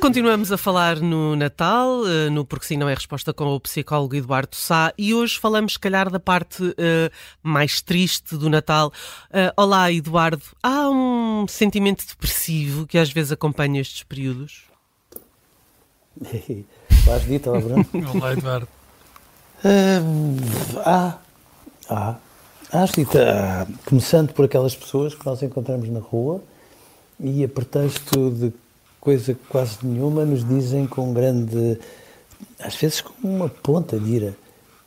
[0.00, 4.16] Continuamos a falar no Natal, eh, no Porque Sim Não é Resposta com o psicólogo
[4.16, 6.74] Eduardo Sá e hoje falamos, se calhar, da parte uh,
[7.42, 8.90] mais triste do Natal.
[9.28, 10.42] Uh, olá, Eduardo.
[10.62, 14.64] Há um sentimento depressivo que às vezes acompanha estes períodos?
[17.04, 17.86] Vais dito, olá, Bruno.
[18.14, 18.68] olá, Eduardo.
[19.62, 21.18] Uh, há,
[21.90, 22.16] há.
[22.72, 23.04] Acho que
[23.84, 26.42] começando por aquelas pessoas que nós encontramos na rua
[27.18, 28.50] e a pretexto de
[29.00, 31.78] coisa quase nenhuma, nos dizem com grande,
[32.58, 34.36] às vezes com uma ponta de ira,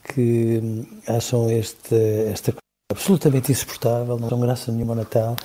[0.03, 1.95] que acham este,
[2.31, 5.35] esta coisa absolutamente insuportável, não dão graça nenhuma ao Natal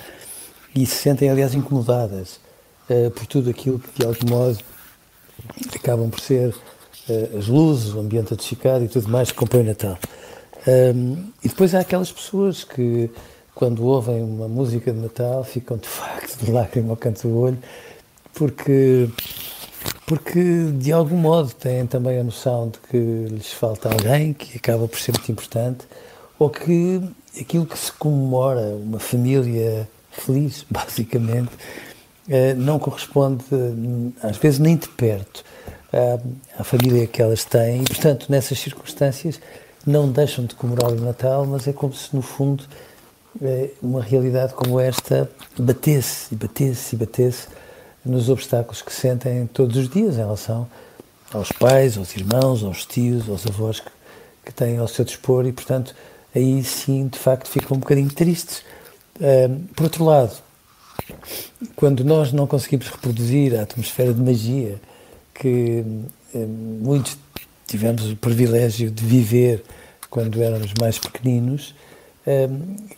[0.74, 2.40] e se sentem, aliás, incomodadas
[2.90, 4.58] uh, por tudo aquilo que, de algum modo,
[5.74, 9.64] acabam por ser uh, as luzes, o ambiente adocicado e tudo mais que compõe o
[9.64, 9.98] Natal.
[10.66, 13.10] Um, e depois há aquelas pessoas que,
[13.54, 17.58] quando ouvem uma música de Natal, ficam de facto de lágrima ao canto do olho
[18.34, 19.08] porque,
[20.06, 24.86] porque de algum modo têm também a noção de que lhes falta alguém que acaba
[24.86, 25.86] por ser muito importante,
[26.38, 27.02] ou que
[27.40, 31.50] aquilo que se comemora, uma família feliz, basicamente,
[32.28, 33.44] eh, não corresponde,
[34.22, 35.44] às vezes, nem de perto
[36.58, 39.40] à, família que elas têm, e, portanto, nessas circunstâncias,
[39.86, 42.64] não deixam de comemorar o Natal, mas é como se, no fundo,
[43.40, 47.46] eh, uma realidade como esta batesse e batesse e batesse
[48.04, 50.68] nos obstáculos que sentem todos os dias em relação
[51.32, 53.90] aos pais, aos irmãos, aos tios, aos avós que,
[54.46, 55.94] que têm ao seu dispor e, portanto,
[56.34, 58.62] aí sim, de facto, ficam um bocadinho tristes.
[59.76, 60.36] por outro lado,
[61.76, 64.80] quando nós não conseguimos reproduzir a atmosfera de magia
[65.34, 65.84] que
[66.34, 67.16] muitos
[67.66, 69.62] tivemos o privilégio de viver
[70.10, 71.74] quando éramos mais pequeninos,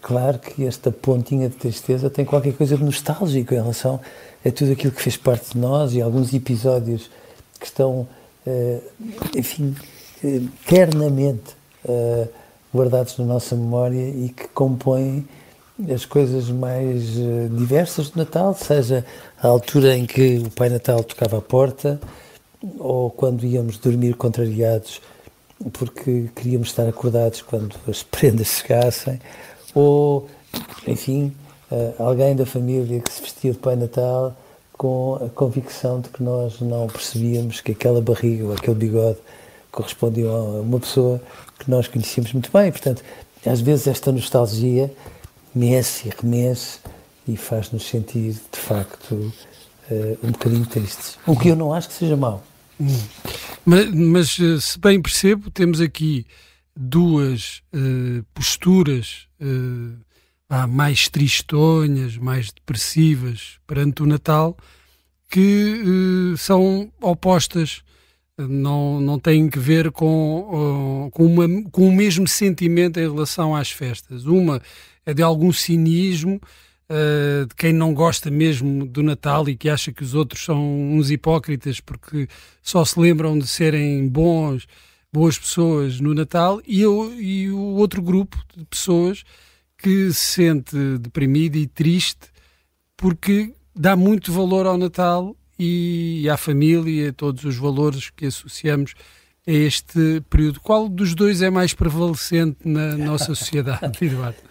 [0.00, 4.00] claro que esta pontinha de tristeza tem qualquer coisa de nostálgico em relação
[4.44, 7.10] é tudo aquilo que fez parte de nós e alguns episódios
[7.58, 8.08] que estão,
[8.46, 8.82] uh,
[9.36, 9.76] enfim,
[10.24, 11.54] uh, ternamente
[11.84, 12.28] uh,
[12.74, 15.28] guardados na nossa memória e que compõem
[15.94, 17.14] as coisas mais
[17.56, 19.04] diversas do Natal, seja
[19.42, 21.98] a altura em que o Pai Natal tocava a porta
[22.78, 25.00] ou quando íamos dormir contrariados
[25.72, 29.20] porque queríamos estar acordados quando as prendas chegassem,
[29.74, 30.28] ou,
[30.86, 31.34] enfim,
[31.70, 34.36] uh, alguém da família que se vestia de Pai Natal
[34.72, 39.18] com a convicção de que nós não percebíamos que aquela barriga ou aquele bigode
[39.70, 41.20] correspondiam a uma pessoa
[41.58, 42.72] que nós conhecíamos muito bem.
[42.72, 43.02] Portanto,
[43.44, 44.90] às vezes esta nostalgia
[45.54, 46.78] mexe e remexe
[47.28, 51.18] e faz-nos sentir, de facto, uh, um bocadinho tristes.
[51.26, 52.42] O que eu não acho que seja mau.
[52.80, 52.86] Hum.
[53.64, 56.26] Mas, mas, eh, se bem percebo, temos aqui
[56.74, 64.56] duas uh, posturas uh, mais tristonhas, mais depressivas perante o Natal,
[65.28, 67.82] que uh, são opostas,
[68.38, 73.70] não, não têm que ver com, com, uma, com o mesmo sentimento em relação às
[73.70, 74.24] festas.
[74.24, 74.62] Uma
[75.04, 76.40] é de algum cinismo,
[76.90, 80.60] uh, de quem não gosta mesmo do Natal e que acha que os outros são
[80.92, 82.28] uns hipócritas porque
[82.62, 84.66] só se lembram de serem bons,
[85.12, 89.24] boas pessoas no Natal, e, eu, e o outro grupo de pessoas
[89.78, 92.28] que se sente deprimido e triste
[92.96, 98.94] porque dá muito valor ao Natal e à família, a todos os valores que associamos
[99.46, 100.60] a este período.
[100.60, 104.49] Qual dos dois é mais prevalecente na nossa sociedade, Eduardo?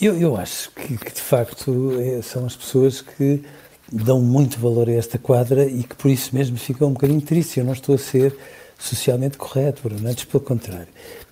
[0.00, 3.42] Eu, eu acho que, que, de facto é, são as pessoas que
[3.90, 7.56] dão muito valor a esta quadra e que por isso mesmo ficam um bocadinho tristes.
[7.56, 8.36] Eu não estou a ser
[8.78, 10.88] socialmente correto, Bruno, antes pelo contrário.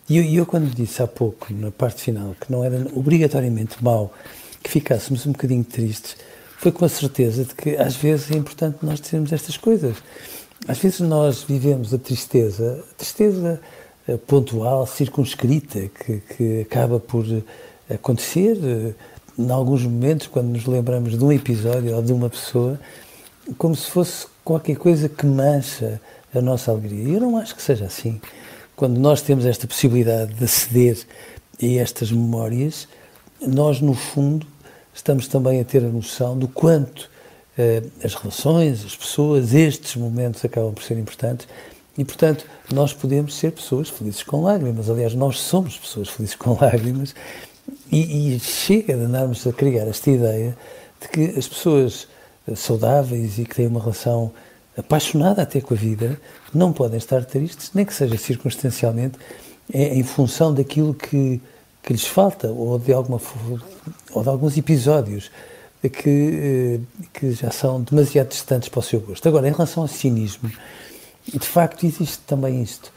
[0.09, 4.13] E eu, eu, quando disse há pouco, na parte final, que não era obrigatoriamente mau
[4.63, 6.17] que ficássemos um bocadinho tristes,
[6.59, 9.97] foi com a certeza de que às vezes é importante nós dizermos estas coisas.
[10.67, 13.61] Às vezes nós vivemos a tristeza, a tristeza
[14.09, 17.25] eh, pontual, circunscrita, que, que acaba por
[17.91, 18.57] acontecer
[19.39, 22.79] em alguns momentos, quando nos lembramos de um episódio ou de uma pessoa,
[23.59, 26.01] como se fosse qualquer coisa que mancha
[26.35, 27.15] a nossa alegria.
[27.15, 28.21] Eu não acho que seja assim.
[28.77, 30.99] Quando nós temos esta possibilidade de aceder
[31.63, 32.89] a estas memórias,
[33.41, 34.47] nós, no fundo,
[34.93, 37.11] estamos também a ter a noção do quanto
[37.57, 41.47] eh, as relações, as pessoas, estes momentos acabam por ser importantes
[41.97, 44.91] e, portanto, nós podemos ser pessoas felizes com lágrimas.
[44.91, 47.15] Aliás, nós somos pessoas felizes com lágrimas
[47.91, 50.57] e, e chega de andarmos a criar esta ideia
[51.01, 52.09] de que as pessoas
[52.57, 54.33] saudáveis e que têm uma relação
[54.77, 56.21] apaixonada até com a vida
[56.53, 59.19] não podem estar tristes, nem que seja circunstancialmente,
[59.73, 61.41] em função daquilo que,
[61.83, 63.21] que lhes falta ou de, alguma,
[64.13, 65.31] ou de alguns episódios
[65.89, 69.27] que, eh, que já são demasiado distantes para o seu gosto.
[69.27, 70.51] Agora, em relação ao cinismo,
[71.27, 72.93] de facto existe também isto.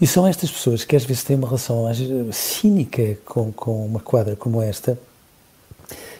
[0.00, 1.84] E são estas pessoas que às vezes têm uma relação
[2.32, 4.98] cínica com, com uma quadra como esta,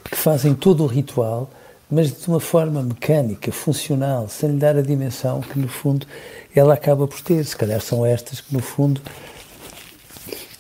[0.05, 1.51] que fazem todo o ritual,
[1.91, 6.07] mas de uma forma mecânica, funcional, sem lhe dar a dimensão que, no fundo,
[6.55, 7.45] ela acaba por ter.
[7.45, 9.01] Se calhar são estas que, no fundo,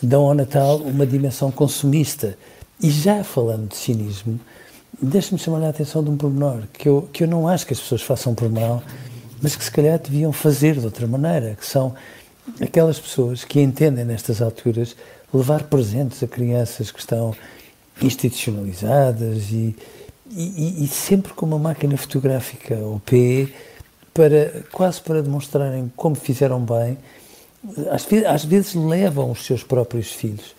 [0.02, 2.38] dão ao Natal uma dimensão consumista.
[2.82, 4.40] E já falando de cinismo,
[5.00, 7.81] deixe-me chamar a atenção de um pormenor, que eu, que eu não acho que as
[7.81, 8.82] pessoas façam por mal,
[9.43, 11.94] mas que se calhar deviam fazer de outra maneira, que são
[12.61, 14.97] aquelas pessoas que entendem nestas alturas
[15.33, 17.35] levar presentes a crianças que estão
[18.03, 19.77] institucionalizadas e,
[20.31, 23.49] e, e sempre com uma máquina fotográfica ou pé
[24.13, 26.99] para quase para demonstrarem como fizeram bem
[27.91, 30.55] às às vezes levam os seus próprios filhos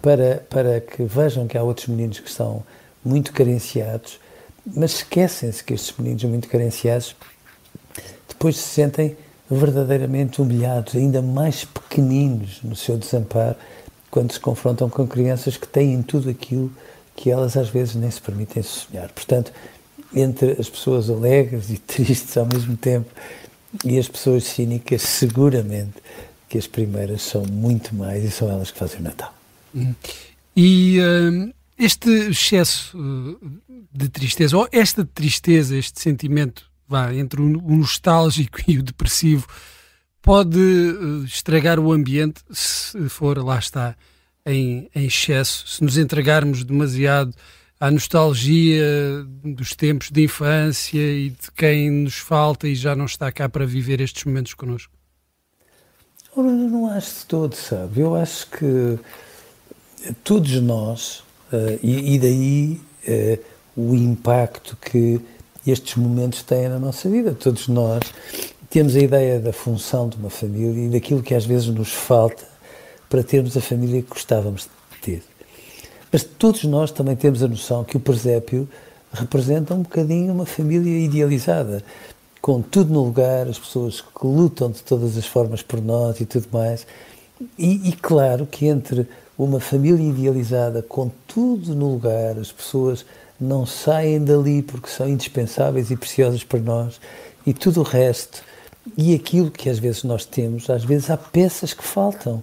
[0.00, 2.62] para, para que vejam que há outros meninos que estão
[3.04, 4.20] muito carenciados,
[4.66, 7.16] mas esquecem-se que estes meninos muito carenciados
[8.28, 9.16] depois se sentem
[9.50, 13.56] verdadeiramente humilhados, ainda mais pequeninos no seu desamparo,
[14.10, 16.72] quando se confrontam com crianças que têm tudo aquilo
[17.16, 19.10] que elas às vezes nem se permitem sonhar.
[19.10, 19.52] Portanto,
[20.14, 23.10] entre as pessoas alegres e tristes ao mesmo tempo
[23.84, 25.96] e as pessoas cínicas, seguramente
[26.48, 29.34] que as primeiras são muito mais e são elas que fazem o Natal.
[30.56, 32.96] E uh, este excesso
[33.92, 39.46] de tristeza, ou esta tristeza, este sentimento vá, entre o nostálgico e o depressivo,
[40.22, 43.96] pode uh, estragar o ambiente se for, lá está,
[44.44, 47.34] em, em excesso, se nos entregarmos demasiado
[47.78, 48.84] à nostalgia
[49.44, 53.66] dos tempos de infância e de quem nos falta e já não está cá para
[53.66, 54.92] viver estes momentos connosco?
[56.34, 58.00] Ora, não acho de todo, sabe?
[58.00, 58.98] Eu acho que
[60.24, 61.20] todos nós,
[61.52, 63.44] uh, e, daí uh,
[63.76, 65.20] o impacto que
[65.70, 67.34] estes momentos têm na nossa vida.
[67.34, 68.02] Todos nós
[68.70, 72.44] temos a ideia da função de uma família e daquilo que às vezes nos falta
[73.08, 75.22] para termos a família que gostávamos de ter.
[76.12, 78.68] Mas todos nós também temos a noção que o presépio
[79.12, 81.82] representa um bocadinho uma família idealizada,
[82.40, 86.26] com tudo no lugar, as pessoas que lutam de todas as formas por nós e
[86.26, 86.86] tudo mais.
[87.58, 89.06] E, e claro que entre
[89.38, 93.06] uma família idealizada, com tudo no lugar, as pessoas
[93.40, 97.00] não saem dali porque são indispensáveis e preciosas para nós
[97.46, 98.42] e tudo o resto
[98.96, 102.42] e aquilo que às vezes nós temos, às vezes há peças que faltam.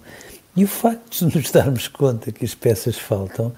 [0.55, 3.51] E o facto de nos darmos conta que as peças faltam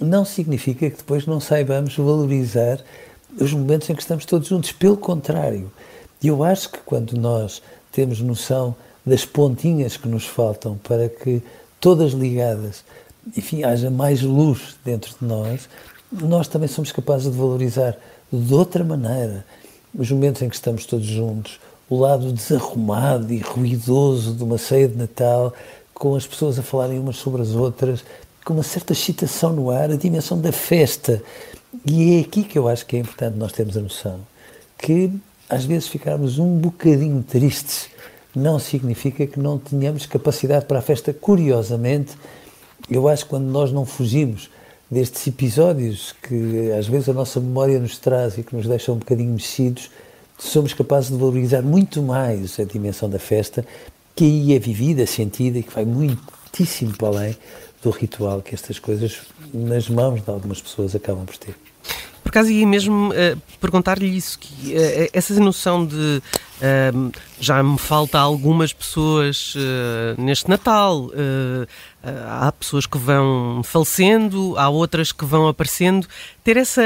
[0.00, 2.80] não significa que depois não saibamos valorizar
[3.38, 4.72] os momentos em que estamos todos juntos.
[4.72, 5.70] Pelo contrário,
[6.22, 8.74] eu acho que quando nós temos noção
[9.06, 11.42] das pontinhas que nos faltam para que
[11.84, 12.82] todas ligadas,
[13.36, 15.68] enfim, haja mais luz dentro de nós,
[16.10, 17.94] nós também somos capazes de valorizar
[18.32, 19.44] de outra maneira
[19.94, 21.60] os momentos em que estamos todos juntos,
[21.90, 25.52] o lado desarrumado e ruidoso de uma ceia de Natal,
[25.92, 28.02] com as pessoas a falarem umas sobre as outras,
[28.46, 31.22] com uma certa excitação no ar, a dimensão da festa.
[31.84, 34.20] E é aqui que eu acho que é importante nós termos a noção
[34.78, 35.12] que
[35.50, 37.90] às vezes ficarmos um bocadinho tristes
[38.34, 41.12] não significa que não tenhamos capacidade para a festa.
[41.12, 42.16] Curiosamente,
[42.90, 44.50] eu acho que quando nós não fugimos
[44.90, 48.98] destes episódios que às vezes a nossa memória nos traz e que nos deixam um
[48.98, 49.90] bocadinho mexidos,
[50.38, 53.64] somos capazes de valorizar muito mais a dimensão da festa,
[54.14, 57.36] que aí é vivida, sentida e que vai muitíssimo para além
[57.82, 59.22] do ritual que estas coisas
[59.52, 61.54] nas mãos de algumas pessoas acabam por ter.
[62.24, 66.22] Por acaso ia mesmo uh, perguntar-lhe isso, que uh, essa noção de
[66.56, 69.54] uh, já me falta algumas pessoas
[70.16, 71.10] neste Natal,
[72.26, 76.08] há pessoas que vão falecendo, há outras que vão aparecendo,
[76.42, 76.82] ter essa,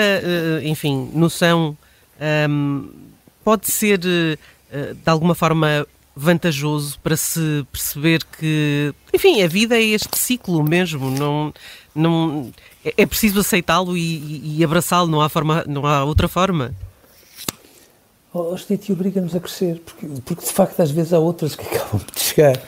[0.65, 1.77] enfim, noção
[2.51, 2.91] um,
[3.45, 4.39] pode ser de
[5.07, 5.87] alguma forma
[6.19, 11.55] vantajoso para se perceber que, enfim, a vida é este ciclo mesmo, não,
[11.95, 12.51] não
[12.85, 16.75] é, é preciso aceitá-lo e, e abraçá-lo, não há forma, não há outra forma.
[18.35, 22.01] Oh, e obriga-nos a crescer, porque, porque de facto às vezes há outras que acabam
[22.13, 22.61] de chegar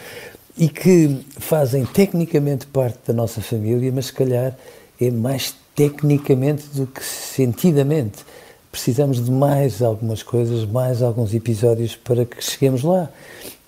[0.57, 4.57] e que fazem tecnicamente parte da nossa família, mas se calhar
[5.01, 8.25] é mais tecnicamente do que sentidamente.
[8.71, 13.09] Precisamos de mais algumas coisas, mais alguns episódios para que cheguemos lá.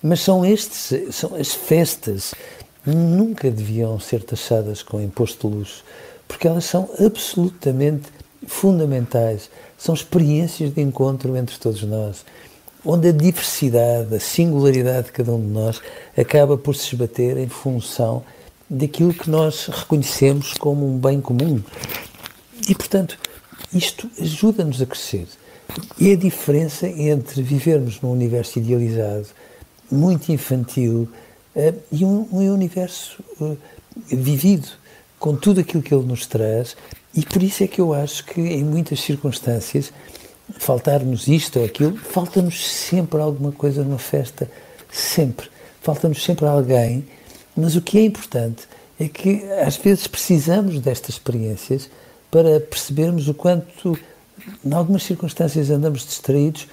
[0.01, 2.33] Mas são estes, são as festas,
[2.85, 5.83] nunca deviam ser taxadas com imposto de luxo,
[6.27, 8.09] porque elas são absolutamente
[8.47, 9.49] fundamentais.
[9.77, 12.23] São experiências de encontro entre todos nós
[12.85, 15.81] onde a diversidade, a singularidade de cada um de nós
[16.17, 18.23] acaba por se esbater em função
[18.69, 21.61] daquilo que nós reconhecemos como um bem comum.
[22.67, 23.17] E, portanto,
[23.73, 25.27] isto ajuda-nos a crescer.
[25.99, 29.27] E a diferença entre vivermos num universo idealizado,
[29.91, 31.07] muito infantil,
[31.55, 33.57] uh, e um, um universo uh,
[34.07, 34.67] vivido,
[35.19, 36.75] com tudo aquilo que ele nos traz,
[37.15, 39.93] e por isso é que eu acho que, em muitas circunstâncias,
[40.57, 44.49] faltar-nos isto ou aquilo, falta-nos sempre alguma coisa numa festa,
[44.91, 45.47] sempre.
[45.81, 47.05] Falta-nos sempre alguém,
[47.55, 48.63] mas o que é importante
[48.99, 51.89] é que às vezes precisamos destas experiências
[52.33, 53.95] para percebermos o quanto,
[54.65, 56.67] em algumas circunstâncias, andamos distraídos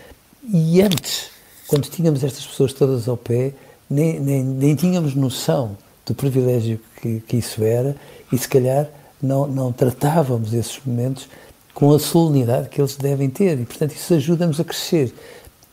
[0.51, 1.31] e antes,
[1.69, 3.53] quando tínhamos estas pessoas todas ao pé,
[3.89, 5.77] nem, nem, nem tínhamos noção
[6.07, 7.95] do privilégio que, que isso era
[8.33, 8.89] e se calhar
[9.23, 11.29] não, não tratávamos esses momentos
[11.75, 15.13] com a solenidade que eles devem ter e, portanto, isso ajuda-nos a crescer.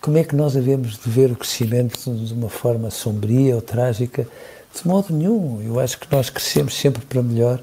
[0.02, 4.28] Como é que nós havemos de ver o crescimento de uma forma sombria ou trágica?
[4.76, 5.62] De modo nenhum.
[5.66, 7.62] Eu acho que nós crescemos sempre para melhor,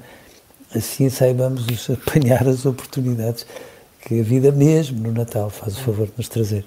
[0.77, 3.45] assim saibamos apanhar as oportunidades
[4.01, 6.65] que a vida mesmo no Natal faz o favor de nos trazer.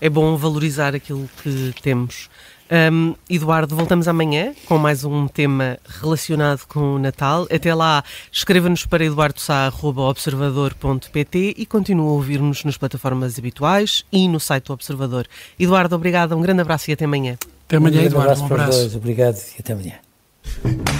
[0.00, 2.30] É bom valorizar aquilo que temos.
[2.72, 7.48] Um, Eduardo, voltamos amanhã com mais um tema relacionado com o Natal.
[7.52, 14.66] Até lá, escreva-nos para eduardosá.observador.pt e continue a ouvir-nos nas plataformas habituais e no site
[14.66, 15.26] do Observador.
[15.58, 17.36] Eduardo, obrigado, um grande abraço e até amanhã.
[17.66, 18.40] Até amanhã, um Eduardo.
[18.40, 18.44] Um abraço.
[18.44, 18.96] Um abraço.
[18.96, 19.94] Obrigado e até amanhã.